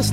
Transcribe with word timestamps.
Hey, 0.00 0.06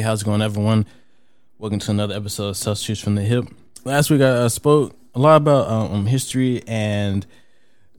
how's 0.00 0.22
it 0.22 0.24
going, 0.24 0.40
everyone? 0.40 0.86
Welcome 1.58 1.80
to 1.80 1.90
another 1.90 2.14
episode 2.14 2.48
of 2.48 2.56
Substitutes 2.56 3.02
from 3.02 3.16
the 3.16 3.22
Hip. 3.22 3.44
Last 3.84 4.08
week, 4.08 4.22
I 4.22 4.24
uh, 4.24 4.48
spoke 4.48 4.96
a 5.14 5.18
lot 5.18 5.36
about 5.36 5.68
um, 5.68 6.06
history 6.06 6.62
and 6.66 7.26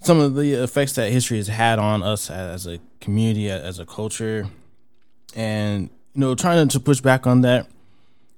some 0.02 0.20
of 0.20 0.36
the 0.36 0.54
effects 0.54 0.94
that 0.94 1.12
history 1.12 1.38
has 1.38 1.48
had 1.48 1.80
on 1.80 2.04
us 2.04 2.30
as 2.30 2.66
a 2.66 2.80
community, 3.00 3.50
as 3.50 3.80
a 3.80 3.86
culture, 3.86 4.48
and 5.36 5.90
you 6.14 6.22
know, 6.22 6.36
trying 6.36 6.68
to 6.68 6.80
push 6.80 7.02
back 7.02 7.28
on 7.28 7.42
that, 7.42 7.68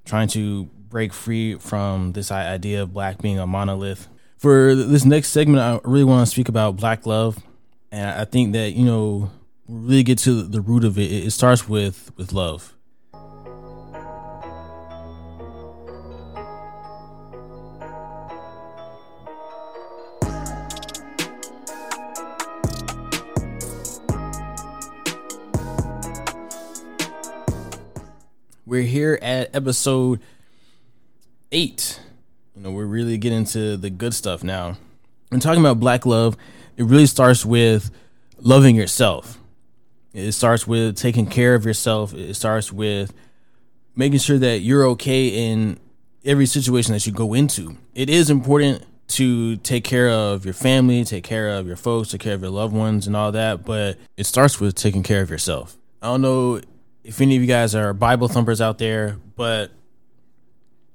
trying 0.06 0.28
to 0.30 0.66
break 0.90 1.14
free 1.14 1.56
from 1.56 2.12
this 2.14 2.32
idea 2.32 2.84
of 2.84 2.94
black 2.94 3.22
being 3.22 3.40
a 3.40 3.48
monolith. 3.48 4.08
For 4.38 4.76
this 4.76 5.06
next 5.06 5.30
segment, 5.30 5.60
I 5.60 5.80
really 5.88 6.04
want 6.04 6.28
to 6.28 6.32
speak 6.32 6.50
about 6.50 6.76
black 6.76 7.06
love, 7.06 7.42
and 7.92 8.10
I 8.10 8.26
think 8.26 8.54
that 8.54 8.74
you 8.74 8.86
know, 8.86 9.32
really 9.68 10.04
get 10.04 10.18
to 10.20 10.44
the 10.44 10.62
root 10.62 10.84
of 10.84 11.00
it. 11.00 11.12
It 11.12 11.32
starts 11.32 11.68
with 11.68 12.12
with 12.18 12.34
love. 12.34 12.74
We're 28.74 28.82
here 28.82 29.20
at 29.22 29.56
episode 29.56 30.20
eight. 31.52 32.00
You 32.56 32.64
know, 32.64 32.72
we're 32.72 32.88
really 32.88 33.20
getting 33.20 33.46
to 33.46 33.78
the 33.78 33.92
good 33.92 34.16
stuff 34.16 34.44
now. 34.44 34.78
And 35.32 35.40
talking 35.40 35.60
about 35.60 35.80
black 35.80 36.08
love, 36.08 36.36
it 36.76 36.86
really 36.86 37.06
starts 37.06 37.46
with 37.46 37.92
loving 38.40 38.76
yourself. 38.76 39.38
It 40.12 40.32
starts 40.32 40.66
with 40.66 40.98
taking 40.98 41.28
care 41.28 41.54
of 41.54 41.68
yourself. 41.68 42.16
It 42.16 42.34
starts 42.34 42.74
with 42.74 43.14
making 43.96 44.18
sure 44.18 44.40
that 44.40 44.62
you're 44.62 44.88
okay 44.88 45.28
in 45.28 45.80
every 46.26 46.48
situation 46.48 46.94
that 46.94 47.06
you 47.06 47.14
go 47.14 47.36
into. 47.36 47.78
It 47.94 48.10
is 48.10 48.32
important 48.32 48.88
to 49.10 49.58
take 49.58 49.84
care 49.84 50.10
of 50.10 50.46
your 50.46 50.56
family, 50.56 51.04
take 51.04 51.26
care 51.26 51.50
of 51.50 51.68
your 51.68 51.76
folks, 51.76 52.10
take 52.10 52.22
care 52.22 52.34
of 52.34 52.42
your 52.42 52.50
loved 52.50 52.74
ones, 52.74 53.06
and 53.06 53.16
all 53.16 53.32
that, 53.34 53.66
but 53.66 54.00
it 54.18 54.24
starts 54.24 54.60
with 54.60 54.74
taking 54.74 55.04
care 55.04 55.22
of 55.22 55.30
yourself. 55.30 55.78
I 56.02 56.08
don't 56.08 56.22
know 56.22 56.60
if 57.04 57.20
any 57.22 57.36
of 57.36 57.42
you 57.42 57.48
guys 57.48 57.76
are 57.76 57.94
Bible 57.94 58.28
thumpers 58.28 58.62
out 58.62 58.78
there, 58.78 59.18
but 59.36 59.72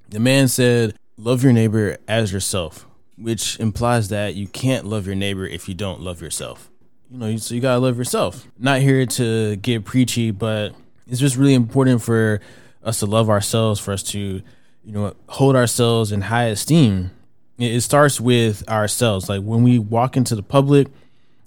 the 0.08 0.20
man 0.20 0.48
said, 0.48 0.96
Love 1.16 1.42
your 1.42 1.52
neighbor 1.52 1.96
as 2.06 2.32
yourself, 2.32 2.86
which 3.16 3.58
implies 3.58 4.08
that 4.08 4.36
you 4.36 4.46
can't 4.46 4.86
love 4.86 5.04
your 5.04 5.16
neighbor 5.16 5.44
if 5.44 5.68
you 5.68 5.74
don't 5.74 6.00
love 6.00 6.22
yourself. 6.22 6.70
You 7.10 7.18
know, 7.18 7.36
so 7.38 7.56
you 7.56 7.60
gotta 7.60 7.80
love 7.80 7.98
yourself. 7.98 8.46
Not 8.56 8.80
here 8.80 9.04
to 9.04 9.56
get 9.56 9.84
preachy, 9.84 10.30
but 10.30 10.74
it's 11.08 11.18
just 11.18 11.36
really 11.36 11.54
important 11.54 12.02
for 12.02 12.40
us 12.84 13.00
to 13.00 13.06
love 13.06 13.28
ourselves, 13.28 13.80
for 13.80 13.92
us 13.92 14.02
to, 14.04 14.18
you 14.18 14.92
know, 14.92 15.14
hold 15.28 15.56
ourselves 15.56 16.12
in 16.12 16.20
high 16.20 16.44
esteem. 16.44 17.10
It 17.58 17.80
starts 17.80 18.20
with 18.20 18.68
ourselves. 18.68 19.28
Like 19.28 19.42
when 19.42 19.64
we 19.64 19.80
walk 19.80 20.16
into 20.16 20.36
the 20.36 20.42
public, 20.44 20.86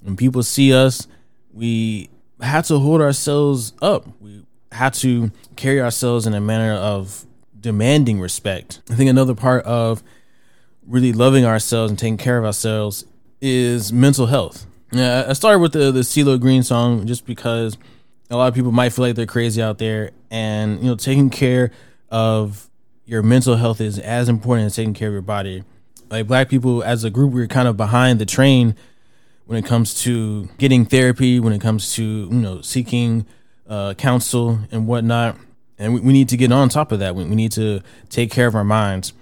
when 0.03 0.17
people 0.17 0.43
see 0.43 0.73
us, 0.73 1.07
we 1.53 2.09
have 2.41 2.67
to 2.67 2.79
hold 2.79 2.99
ourselves 2.99 3.71
up. 3.81 4.05
We 4.19 4.43
have 4.71 4.93
to 4.95 5.31
carry 5.55 5.81
ourselves 5.81 6.25
in 6.25 6.33
a 6.33 6.41
manner 6.41 6.73
of 6.73 7.25
demanding 7.59 8.19
respect. 8.19 8.81
I 8.89 8.95
think 8.95 9.09
another 9.09 9.35
part 9.35 9.63
of 9.65 10.03
really 10.85 11.13
loving 11.13 11.45
ourselves 11.45 11.91
and 11.91 11.99
taking 11.99 12.17
care 12.17 12.37
of 12.37 12.45
ourselves 12.45 13.05
is 13.39 13.91
mental 13.93 14.27
health. 14.27 14.65
Yeah, 14.91 15.25
I 15.27 15.33
started 15.33 15.59
with 15.59 15.73
the 15.73 15.91
the 15.91 16.01
CeeLo 16.01 16.39
Green 16.39 16.63
song 16.63 17.05
just 17.07 17.25
because 17.25 17.77
a 18.29 18.35
lot 18.35 18.47
of 18.47 18.55
people 18.55 18.71
might 18.71 18.89
feel 18.89 19.05
like 19.05 19.15
they're 19.15 19.25
crazy 19.25 19.61
out 19.61 19.77
there, 19.77 20.11
and 20.29 20.79
you 20.79 20.85
know, 20.85 20.95
taking 20.95 21.29
care 21.29 21.71
of 22.09 22.69
your 23.05 23.23
mental 23.23 23.55
health 23.55 23.79
is 23.81 23.99
as 23.99 24.29
important 24.29 24.67
as 24.67 24.75
taking 24.75 24.93
care 24.93 25.07
of 25.07 25.13
your 25.13 25.21
body. 25.21 25.63
Like 26.09 26.27
black 26.27 26.49
people, 26.49 26.83
as 26.83 27.03
a 27.05 27.09
group, 27.09 27.31
we're 27.31 27.47
kind 27.47 27.67
of 27.67 27.77
behind 27.77 28.19
the 28.19 28.25
train 28.25 28.75
when 29.45 29.57
it 29.57 29.65
comes 29.65 30.01
to 30.03 30.49
getting 30.57 30.85
therapy, 30.85 31.39
when 31.39 31.53
it 31.53 31.61
comes 31.61 31.93
to 31.95 32.03
you 32.03 32.29
know 32.29 32.61
seeking 32.61 33.25
uh, 33.67 33.93
counsel 33.93 34.59
and 34.71 34.87
whatnot. 34.87 35.37
And 35.77 35.93
we, 35.93 35.99
we 36.01 36.13
need 36.13 36.29
to 36.29 36.37
get 36.37 36.51
on 36.51 36.69
top 36.69 36.91
of 36.91 36.99
that. 36.99 37.15
We, 37.15 37.23
we 37.23 37.35
need 37.35 37.51
to 37.53 37.81
take 38.09 38.31
care 38.31 38.47
of 38.47 38.55
our 38.55 38.63
minds. 38.63 39.13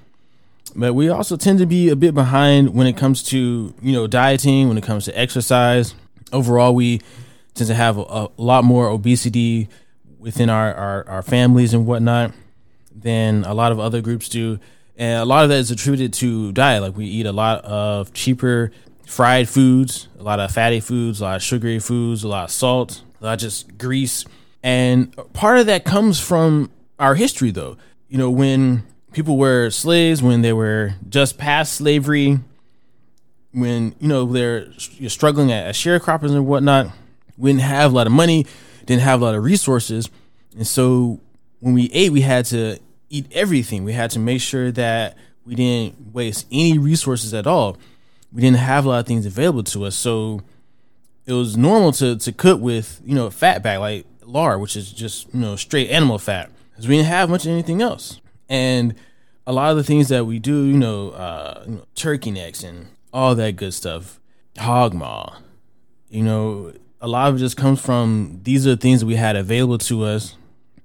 But 0.75 0.93
we 0.93 1.09
also 1.09 1.35
tend 1.35 1.59
to 1.59 1.65
be 1.65 1.89
a 1.89 1.95
bit 1.95 2.13
behind 2.13 2.73
when 2.73 2.87
it 2.87 2.95
comes 2.97 3.23
to, 3.23 3.73
you 3.81 3.91
know, 3.93 4.07
dieting, 4.07 4.67
when 4.67 4.77
it 4.77 4.83
comes 4.83 5.05
to 5.05 5.17
exercise. 5.17 5.95
Overall, 6.31 6.75
we 6.75 7.01
tend 7.55 7.69
to 7.69 7.75
have 7.75 7.97
a, 7.97 8.01
a 8.01 8.29
lot 8.37 8.63
more 8.63 8.87
obesity 8.87 9.67
within 10.19 10.49
our, 10.49 10.73
our, 10.73 11.07
our 11.07 11.21
families 11.21 11.73
and 11.73 11.87
whatnot 11.87 12.33
than 12.93 13.45
a 13.45 13.53
lot 13.53 13.71
of 13.71 13.79
other 13.79 14.01
groups 14.01 14.29
do. 14.29 14.59
And 14.97 15.21
a 15.21 15.25
lot 15.25 15.43
of 15.43 15.49
that 15.49 15.59
is 15.59 15.71
attributed 15.71 16.13
to 16.15 16.51
diet. 16.51 16.81
Like 16.81 16.95
we 16.95 17.05
eat 17.05 17.25
a 17.25 17.31
lot 17.31 17.63
of 17.63 18.13
cheaper 18.13 18.71
fried 19.05 19.49
foods, 19.49 20.07
a 20.19 20.23
lot 20.23 20.39
of 20.39 20.51
fatty 20.51 20.81
foods, 20.81 21.21
a 21.21 21.23
lot 21.23 21.35
of 21.37 21.41
sugary 21.41 21.79
foods, 21.79 22.23
a 22.23 22.27
lot 22.27 22.45
of 22.45 22.51
salt, 22.51 23.01
of 23.21 23.39
just 23.39 23.77
grease. 23.77 24.25
And 24.63 25.15
part 25.33 25.59
of 25.59 25.65
that 25.67 25.85
comes 25.85 26.19
from 26.19 26.71
our 26.99 27.15
history, 27.15 27.51
though. 27.51 27.77
You 28.07 28.17
know, 28.17 28.29
when 28.29 28.83
people 29.11 29.37
were 29.37 29.69
slaves, 29.69 30.21
when 30.21 30.41
they 30.41 30.53
were 30.53 30.95
just 31.07 31.37
past 31.37 31.73
slavery, 31.73 32.39
when, 33.51 33.95
you 33.99 34.07
know, 34.07 34.25
they're 34.25 34.67
you're 34.93 35.09
struggling 35.09 35.51
as 35.51 35.75
sharecroppers 35.75 36.31
and 36.35 36.45
whatnot, 36.45 36.91
we 37.37 37.51
didn't 37.51 37.61
have 37.61 37.91
a 37.91 37.95
lot 37.95 38.07
of 38.07 38.13
money, 38.13 38.45
didn't 38.85 39.01
have 39.01 39.21
a 39.21 39.25
lot 39.25 39.35
of 39.35 39.43
resources. 39.43 40.09
And 40.55 40.67
so 40.67 41.19
when 41.59 41.73
we 41.73 41.89
ate, 41.93 42.11
we 42.11 42.21
had 42.21 42.45
to 42.45 42.79
eat 43.09 43.27
everything. 43.31 43.83
We 43.83 43.93
had 43.93 44.11
to 44.11 44.19
make 44.19 44.41
sure 44.41 44.71
that 44.71 45.17
we 45.45 45.55
didn't 45.55 46.13
waste 46.13 46.45
any 46.51 46.77
resources 46.77 47.33
at 47.33 47.47
all. 47.47 47.77
We 48.31 48.41
didn't 48.41 48.57
have 48.57 48.85
a 48.85 48.89
lot 48.89 48.99
of 48.99 49.07
things 49.07 49.25
available 49.25 49.63
to 49.63 49.85
us. 49.85 49.95
So 49.95 50.41
it 51.29 51.33
was 51.33 51.55
normal 51.55 51.91
to, 51.93 52.17
to 52.17 52.31
cook 52.31 52.59
with, 52.59 53.01
you 53.05 53.13
know, 53.13 53.29
fat 53.29 53.61
back, 53.61 53.79
like 53.79 54.07
lard, 54.23 54.59
which 54.61 54.75
is 54.75 54.91
just, 54.91 55.31
you 55.31 55.39
know, 55.39 55.55
straight 55.55 55.89
animal 55.91 56.17
fat. 56.17 56.49
Because 56.71 56.87
we 56.87 56.95
didn't 56.95 57.07
have 57.07 57.29
much 57.29 57.45
of 57.45 57.51
anything 57.51 57.83
else. 57.83 58.19
And 58.49 58.95
a 59.45 59.53
lot 59.53 59.69
of 59.69 59.77
the 59.77 59.83
things 59.83 60.07
that 60.09 60.25
we 60.25 60.39
do, 60.39 60.65
you 60.65 60.77
know, 60.77 61.11
uh, 61.11 61.63
you 61.67 61.75
know, 61.75 61.85
turkey 61.93 62.31
necks 62.31 62.63
and 62.63 62.87
all 63.13 63.35
that 63.35 63.57
good 63.57 63.75
stuff, 63.75 64.19
hog 64.57 64.95
maw, 64.95 65.37
you 66.09 66.23
know, 66.23 66.73
a 66.99 67.07
lot 67.07 67.29
of 67.29 67.35
it 67.35 67.39
just 67.39 67.57
comes 67.57 67.79
from 67.79 68.39
these 68.43 68.65
are 68.65 68.71
the 68.71 68.77
things 68.77 69.01
that 69.01 69.05
we 69.05 69.15
had 69.15 69.35
available 69.35 69.77
to 69.77 70.03
us. 70.05 70.35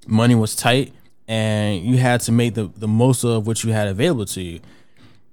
Money 0.07 0.35
was 0.35 0.55
tight, 0.55 0.93
and 1.27 1.83
you 1.83 1.97
had 1.97 2.21
to 2.21 2.33
make 2.33 2.53
the, 2.53 2.67
the 2.77 2.87
most 2.87 3.25
of 3.25 3.47
what 3.47 3.65
you 3.65 3.73
had 3.73 3.89
available 3.89 4.27
to 4.27 4.43
you. 4.43 4.61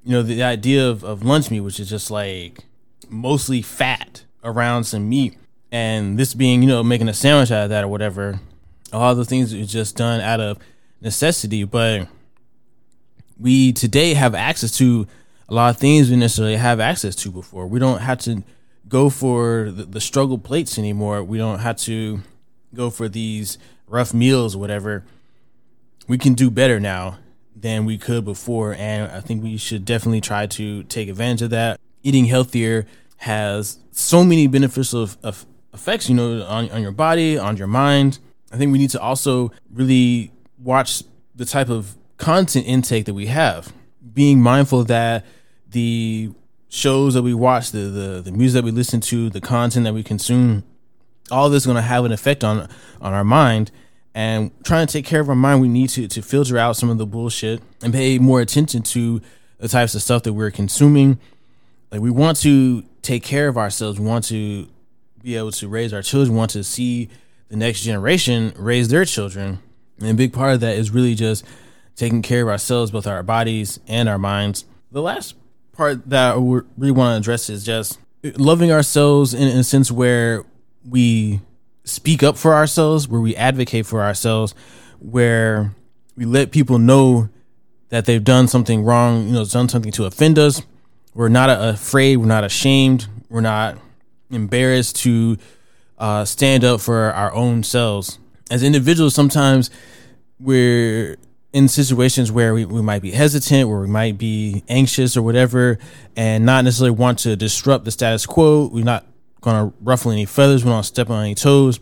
You 0.06 0.14
know, 0.14 0.24
the 0.24 0.42
idea 0.42 0.90
of, 0.90 1.04
of 1.04 1.24
lunch 1.24 1.52
meat, 1.52 1.60
which 1.60 1.82
is 1.82 1.90
just 1.90 2.10
like 2.10 2.64
mostly 3.10 3.62
fat 3.62 4.24
around 4.44 4.84
some 4.86 5.08
meat, 5.08 5.38
and 5.72 6.18
this 6.18 6.34
being, 6.34 6.62
you 6.62 6.68
know, 6.68 6.84
making 6.84 7.10
a 7.10 7.14
sandwich 7.14 7.52
out 7.52 7.64
of 7.64 7.70
that 7.70 7.84
or 7.84 7.88
whatever, 7.88 8.40
all 8.92 9.16
the 9.16 9.26
things 9.26 9.54
are 9.54 9.66
just 9.66 9.96
done 9.96 10.22
out 10.22 10.40
of 10.40 10.58
necessity. 11.02 11.64
But 11.64 12.08
we 13.40 13.72
today 13.74 14.14
have 14.14 14.36
access 14.36 14.78
to 14.78 15.08
a 15.50 15.54
lot 15.54 15.70
of 15.70 15.78
things 15.78 16.10
we 16.10 16.16
necessarily 16.16 16.56
have 16.56 16.80
access 16.80 17.16
to 17.18 17.32
before. 17.32 17.68
We 17.68 17.80
don't 17.80 18.00
have 18.00 18.20
to 18.20 18.44
go 18.88 19.10
for 19.10 19.72
the, 19.72 19.86
the 19.86 20.02
struggle 20.02 20.38
plates 20.38 20.78
anymore. 20.78 21.24
We 21.24 21.38
don't 21.38 21.60
have 21.60 21.78
to 21.78 22.22
go 22.74 22.90
for 22.90 23.10
these 23.10 23.58
rough 23.88 24.14
meals 24.14 24.56
or 24.56 24.60
whatever. 24.60 25.04
We 26.08 26.18
can 26.18 26.34
do 26.34 26.50
better 26.50 26.80
now 26.80 27.18
than 27.56 27.86
we 27.86 27.98
could 27.98 28.26
before. 28.26 28.74
And 28.74 29.12
I 29.12 29.20
think 29.20 29.44
we 29.44 29.58
should 29.58 29.86
definitely 29.86 30.22
try 30.22 30.48
to 30.48 30.84
take 30.84 31.10
advantage 31.10 31.42
of 31.42 31.50
that. 31.52 31.80
Eating 32.04 32.26
healthier 32.26 32.88
has 33.22 33.78
so 33.92 34.24
many 34.24 34.48
beneficial 34.48 35.08
effects, 35.74 36.10
you 36.10 36.16
know, 36.16 36.44
on, 36.44 36.72
on 36.72 36.82
your 36.82 36.92
body, 36.92 37.38
on 37.38 37.56
your 37.56 37.68
mind. 37.68 38.18
I 38.52 38.58
think 38.58 38.72
we 38.72 38.80
need 38.80 38.90
to 38.90 39.00
also 39.00 39.52
really 39.72 40.32
watch 40.58 41.04
the 41.36 41.46
type 41.46 41.70
of 41.70 41.96
content 42.18 42.66
intake 42.66 43.06
that 43.06 43.14
we 43.14 43.28
have, 43.28 43.72
being 44.12 44.42
mindful 44.42 44.86
that 44.86 45.24
the 45.70 46.32
shows 46.70 47.14
that 47.14 47.22
we 47.22 47.36
watch, 47.36 47.70
the 47.72 47.78
the, 47.78 48.22
the 48.22 48.32
music 48.32 48.56
that 48.56 48.66
we 48.66 48.72
listen 48.72 49.00
to, 49.02 49.30
the 49.30 49.40
content 49.40 49.84
that 49.84 49.94
we 49.94 50.02
consume, 50.02 50.64
all 51.30 51.48
this 51.48 51.62
is 51.62 51.68
going 51.68 51.76
to 51.76 51.84
have 51.84 52.04
an 52.06 52.12
effect 52.12 52.44
on 52.44 52.68
on 53.02 53.14
our 53.14 53.24
mind. 53.24 53.70
And 54.16 54.52
trying 54.64 54.88
to 54.88 54.92
take 54.92 55.06
care 55.06 55.22
of 55.22 55.30
our 55.30 55.36
mind, 55.36 55.62
we 55.62 55.70
need 55.70 55.90
to 55.90 56.08
to 56.08 56.24
filter 56.24 56.58
out 56.58 56.76
some 56.76 56.90
of 56.90 56.98
the 56.98 57.06
bullshit 57.06 57.62
and 57.84 57.94
pay 57.94 58.18
more 58.18 58.42
attention 58.42 58.82
to 58.82 59.22
the 59.60 59.68
types 59.68 59.94
of 59.94 60.02
stuff 60.02 60.24
that 60.24 60.34
we're 60.34 60.50
consuming 60.50 61.20
Like 61.92 62.02
we 62.02 62.10
want 62.10 62.42
to 62.42 62.84
take 63.02 63.24
care 63.24 63.48
of 63.48 63.58
ourselves. 63.58 64.00
Want 64.00 64.26
to 64.26 64.68
be 65.22 65.36
able 65.36 65.52
to 65.52 65.68
raise 65.68 65.94
our 65.94 66.02
children. 66.02 66.36
Want 66.36 66.52
to 66.52 66.64
see 66.64 67.10
the 67.50 67.56
next 67.56 67.82
generation 67.82 68.54
raise 68.58 68.90
their 68.90 69.06
children. 69.06 69.60
And 70.00 70.10
a 70.10 70.14
big 70.14 70.34
part 70.34 70.54
of 70.54 70.60
that 70.62 70.78
is 70.78 70.92
really 70.92 71.16
just 71.16 71.46
taking 71.96 72.22
care 72.22 72.42
of 72.44 72.48
ourselves, 72.48 72.92
both 72.92 73.06
our 73.08 73.24
bodies 73.24 73.80
and 73.88 74.10
our 74.10 74.18
minds. 74.18 74.66
The 74.92 75.02
last 75.02 75.36
part 75.74 76.10
that 76.10 76.42
we 76.42 76.62
really 76.78 76.92
want 76.92 77.14
to 77.14 77.18
address 77.18 77.50
is 77.50 77.64
just 77.64 78.00
loving 78.24 78.72
ourselves 78.72 79.34
in, 79.34 79.48
in 79.48 79.58
a 79.58 79.64
sense 79.64 79.92
where 79.92 80.44
we 80.88 81.42
speak 81.84 82.24
up 82.24 82.38
for 82.38 82.54
ourselves, 82.54 83.08
where 83.08 83.22
we 83.22 83.36
advocate 83.36 83.86
for 83.86 84.02
ourselves, 84.02 84.54
where 85.00 85.74
we 86.16 86.26
let 86.26 86.52
people 86.52 86.78
know 86.78 87.30
that 87.90 88.06
they've 88.06 88.24
done 88.24 88.48
something 88.48 88.84
wrong, 88.84 89.28
you 89.28 89.34
know, 89.34 89.46
done 89.46 89.70
something 89.70 89.92
to 89.92 90.06
offend 90.06 90.40
us. 90.40 90.62
We're 91.14 91.30
not 91.30 91.50
afraid, 91.50 92.18
we're 92.18 92.26
not 92.26 92.44
ashamed, 92.44 93.08
we're 93.30 93.42
not 93.42 93.78
embarrassed 94.30 94.96
to 94.98 95.38
uh, 95.98 96.26
stand 96.26 96.64
up 96.64 96.82
for 96.82 97.12
our 97.12 97.34
own 97.34 97.64
selves. 97.64 98.18
As 98.50 98.64
individuals, 98.64 99.14
sometimes 99.14 99.70
we're 100.40 101.18
in 101.54 101.68
situations 101.68 102.32
where 102.32 102.54
we, 102.54 102.66
we 102.66 102.82
might 102.82 103.02
be 103.02 103.12
hesitant, 103.12 103.68
where 103.68 103.80
we 103.80 103.88
might 103.88 104.18
be 104.18 104.64
anxious 104.70 105.18
or 105.18 105.22
whatever, 105.22 105.78
and 106.16 106.46
not 106.46 106.64
necessarily 106.64 106.96
want 106.96 107.20
to 107.20 107.36
disrupt 107.36 107.86
the 107.86 107.92
status 107.92 108.26
quo. 108.26 108.68
We're 108.68 108.86
not 108.86 109.06
going 109.42 109.70
to 109.70 109.78
ruffle 109.82 110.12
any 110.12 110.26
feathers. 110.26 110.64
We 110.64 110.72
don't 110.72 110.84
step 110.84 111.10
on 111.10 111.24
any 111.24 111.36
toes. 111.36 111.80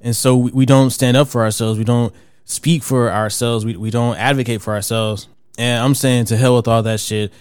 And 0.00 0.14
so 0.14 0.36
we, 0.36 0.50
we 0.52 0.66
don't 0.66 0.90
stand 0.90 1.16
up 1.16 1.28
for 1.28 1.42
ourselves. 1.42 1.78
We 1.78 1.84
don't 1.84 2.14
speak 2.44 2.82
for 2.84 3.10
ourselves. 3.10 3.64
We, 3.64 3.76
we 3.76 3.90
don't 3.90 4.16
advocate 4.16 4.62
for 4.62 4.74
ourselves. 4.74 5.28
And 5.58 5.82
I'm 5.82 5.94
saying 5.94 6.26
to 6.26 6.36
hell 6.36 6.56
with 6.56 6.68
all 6.68 6.82
that 6.84 7.00
shit. 7.00 7.32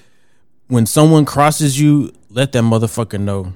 When 0.68 0.86
someone 0.86 1.26
crosses 1.26 1.80
you, 1.80 2.12
let 2.30 2.52
that 2.54 2.64
motherfucker 2.64 3.20
know. 3.20 3.54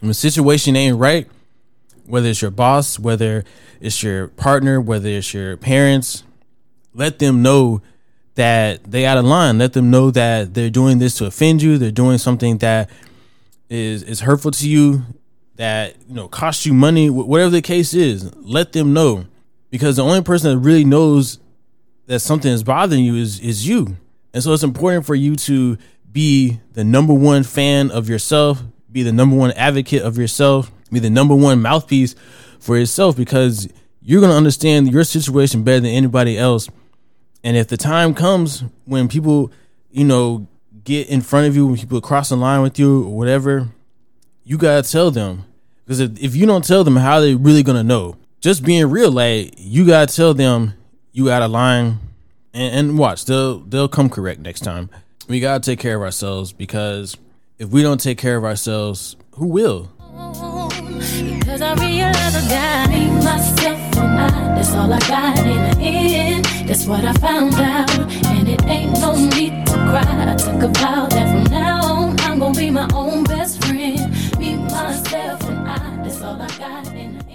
When 0.00 0.08
the 0.08 0.14
situation 0.14 0.74
ain't 0.74 0.98
right, 0.98 1.28
whether 2.06 2.28
it's 2.28 2.42
your 2.42 2.50
boss, 2.50 2.98
whether 2.98 3.44
it's 3.80 4.02
your 4.02 4.28
partner, 4.28 4.80
whether 4.80 5.08
it's 5.08 5.32
your 5.32 5.56
parents, 5.56 6.24
let 6.94 7.18
them 7.18 7.42
know 7.42 7.82
that 8.34 8.84
they 8.84 9.04
out 9.04 9.18
of 9.18 9.24
line. 9.24 9.58
Let 9.58 9.74
them 9.74 9.90
know 9.90 10.10
that 10.10 10.54
they're 10.54 10.70
doing 10.70 10.98
this 10.98 11.16
to 11.18 11.26
offend 11.26 11.62
you. 11.62 11.78
They're 11.78 11.90
doing 11.90 12.18
something 12.18 12.58
that 12.58 12.90
is 13.68 14.02
is 14.02 14.20
hurtful 14.20 14.50
to 14.52 14.68
you, 14.68 15.02
that 15.56 15.96
you 16.08 16.14
know 16.14 16.28
costs 16.28 16.66
you 16.66 16.74
money. 16.74 17.10
Whatever 17.10 17.50
the 17.50 17.62
case 17.62 17.94
is, 17.94 18.34
let 18.36 18.72
them 18.72 18.92
know 18.92 19.26
because 19.70 19.96
the 19.96 20.04
only 20.04 20.22
person 20.22 20.52
that 20.52 20.58
really 20.58 20.84
knows 20.84 21.38
that 22.06 22.20
something 22.20 22.50
is 22.50 22.62
bothering 22.62 23.04
you 23.04 23.16
is 23.16 23.40
is 23.40 23.66
you. 23.66 23.96
And 24.34 24.42
so 24.42 24.52
it's 24.52 24.62
important 24.62 25.06
for 25.06 25.14
you 25.14 25.36
to 25.36 25.78
be 26.10 26.60
the 26.72 26.84
number 26.84 27.14
one 27.14 27.42
fan 27.42 27.90
of 27.90 28.08
yourself, 28.08 28.62
be 28.90 29.02
the 29.02 29.12
number 29.12 29.36
one 29.36 29.52
advocate 29.52 30.02
of 30.02 30.18
yourself, 30.18 30.70
be 30.90 30.98
the 30.98 31.10
number 31.10 31.34
one 31.34 31.62
mouthpiece 31.62 32.14
for 32.60 32.76
yourself 32.76 33.16
because 33.16 33.68
you're 34.00 34.20
going 34.20 34.30
to 34.30 34.36
understand 34.36 34.92
your 34.92 35.04
situation 35.04 35.62
better 35.62 35.80
than 35.80 35.90
anybody 35.90 36.38
else 36.38 36.68
and 37.44 37.56
if 37.56 37.68
the 37.68 37.76
time 37.76 38.14
comes 38.14 38.64
when 38.84 39.08
people, 39.08 39.50
you 39.90 40.04
know, 40.04 40.46
get 40.84 41.08
in 41.08 41.20
front 41.20 41.48
of 41.48 41.56
you, 41.56 41.66
when 41.66 41.76
people 41.76 42.00
cross 42.00 42.28
the 42.28 42.36
line 42.36 42.62
with 42.62 42.78
you 42.78 43.04
or 43.04 43.16
whatever, 43.16 43.68
you 44.44 44.56
gotta 44.56 44.88
tell 44.88 45.10
them. 45.10 45.44
Because 45.84 46.00
if, 46.00 46.22
if 46.22 46.36
you 46.36 46.46
don't 46.46 46.64
tell 46.64 46.84
them, 46.84 46.96
how 46.96 47.16
are 47.16 47.20
they 47.20 47.34
really 47.34 47.62
gonna 47.62 47.82
know? 47.82 48.16
Just 48.40 48.64
being 48.64 48.88
real, 48.88 49.10
like 49.10 49.54
you 49.56 49.86
gotta 49.86 50.12
tell 50.12 50.34
them 50.34 50.74
you 51.12 51.30
out 51.30 51.42
of 51.42 51.50
line, 51.50 51.98
and, 52.54 52.74
and 52.74 52.98
watch 52.98 53.24
they'll 53.24 53.60
they'll 53.60 53.88
come 53.88 54.08
correct 54.08 54.40
next 54.40 54.60
time. 54.60 54.90
We 55.28 55.40
gotta 55.40 55.60
take 55.60 55.78
care 55.78 55.96
of 55.96 56.02
ourselves 56.02 56.52
because 56.52 57.16
if 57.58 57.68
we 57.68 57.82
don't 57.82 58.00
take 58.00 58.18
care 58.18 58.36
of 58.36 58.44
ourselves, 58.44 59.16
who 59.32 59.46
will? 59.46 59.90
Because 61.38 61.62
I 61.62 61.74
realize 61.74 62.36
I 62.36 62.48
got 62.48 63.24
myself. 63.24 63.92
That's 64.62 64.74
all 64.74 64.92
I 64.92 64.98
got 65.00 65.38
in 65.38 65.78
the 65.78 65.86
end. 65.86 66.44
That's 66.68 66.86
what 66.86 67.04
I 67.04 67.12
found 67.14 67.54
out. 67.54 67.90
And 68.26 68.48
it 68.48 68.64
ain't 68.64 68.92
no 69.00 69.14
need 69.14 69.66
to 69.66 69.72
cry. 69.72 70.32
I 70.32 70.36
took 70.36 70.72
that 70.72 71.10
from 71.10 71.52
now 71.52 71.84
on 71.84 72.20
I'm 72.20 72.38
gonna 72.38 72.58
be 72.58 72.70
my 72.70 72.88
own 72.94 73.24
best 73.24 73.62
friend. 73.64 73.98
Be 74.38 74.54
myself 74.56 75.42
and 75.48 75.68
I. 75.68 76.02
That's 76.02 76.22
all 76.22 76.40
I 76.40 76.48
got 76.58 76.86
in 76.94 77.18
the 77.18 77.24
end. 77.26 77.31